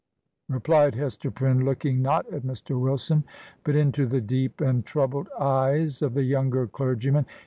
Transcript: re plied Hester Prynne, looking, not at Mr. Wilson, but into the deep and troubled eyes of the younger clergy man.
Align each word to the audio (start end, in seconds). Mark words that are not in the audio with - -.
re 0.49 0.59
plied 0.59 0.95
Hester 0.95 1.29
Prynne, 1.29 1.63
looking, 1.63 2.01
not 2.01 2.27
at 2.33 2.41
Mr. 2.41 2.79
Wilson, 2.79 3.23
but 3.63 3.75
into 3.75 4.07
the 4.07 4.19
deep 4.19 4.59
and 4.59 4.83
troubled 4.83 5.29
eyes 5.39 6.01
of 6.01 6.15
the 6.15 6.23
younger 6.23 6.65
clergy 6.65 7.11
man. 7.11 7.27